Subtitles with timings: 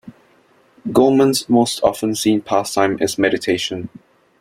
[0.91, 3.89] Goemon's most often seen pastime is meditation.